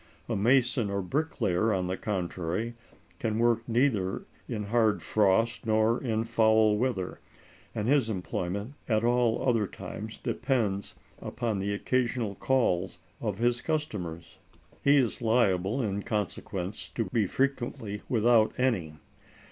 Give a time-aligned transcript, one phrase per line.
[0.27, 2.73] A mason or brick layer, on the contrary,
[3.19, 7.19] can work neither in hard frost nor in foul weather,
[7.75, 14.39] and his employment at all other times depends upon the occasional calls of his customers.
[14.83, 18.95] He is liable, in consequence, to be frequently without any.